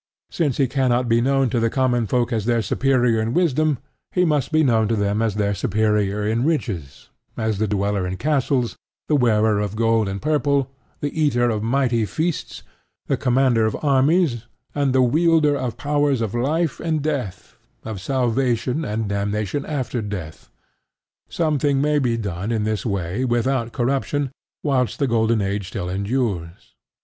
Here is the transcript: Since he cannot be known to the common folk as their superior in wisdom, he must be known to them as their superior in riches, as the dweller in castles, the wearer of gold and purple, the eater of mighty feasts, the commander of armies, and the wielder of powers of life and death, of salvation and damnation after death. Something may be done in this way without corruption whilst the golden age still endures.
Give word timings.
Since 0.31 0.57
he 0.57 0.65
cannot 0.65 1.07
be 1.07 1.21
known 1.21 1.51
to 1.51 1.59
the 1.59 1.69
common 1.69 2.07
folk 2.07 2.33
as 2.33 2.45
their 2.45 2.63
superior 2.63 3.21
in 3.21 3.35
wisdom, 3.35 3.77
he 4.11 4.25
must 4.25 4.51
be 4.51 4.63
known 4.63 4.87
to 4.87 4.95
them 4.95 5.21
as 5.21 5.35
their 5.35 5.53
superior 5.53 6.25
in 6.25 6.43
riches, 6.43 7.09
as 7.37 7.59
the 7.59 7.67
dweller 7.67 8.07
in 8.07 8.17
castles, 8.17 8.75
the 9.07 9.15
wearer 9.15 9.59
of 9.59 9.75
gold 9.75 10.09
and 10.09 10.19
purple, 10.19 10.71
the 11.01 11.13
eater 11.21 11.51
of 11.51 11.61
mighty 11.61 12.07
feasts, 12.07 12.63
the 13.05 13.15
commander 13.15 13.67
of 13.67 13.77
armies, 13.83 14.47
and 14.73 14.91
the 14.91 15.03
wielder 15.03 15.55
of 15.55 15.77
powers 15.77 16.21
of 16.21 16.33
life 16.33 16.79
and 16.79 17.03
death, 17.03 17.55
of 17.85 18.01
salvation 18.01 18.83
and 18.83 19.07
damnation 19.07 19.63
after 19.67 20.01
death. 20.01 20.49
Something 21.29 21.79
may 21.79 21.99
be 21.99 22.17
done 22.17 22.51
in 22.51 22.63
this 22.63 22.87
way 22.87 23.23
without 23.23 23.71
corruption 23.71 24.31
whilst 24.63 24.97
the 24.97 25.05
golden 25.05 25.43
age 25.43 25.67
still 25.67 25.89
endures. 25.89 26.73